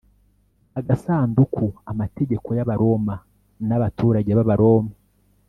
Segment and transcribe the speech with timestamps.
[0.79, 3.15] agasanduku amategeko y abaroma
[3.67, 4.93] n abaturage b abaroma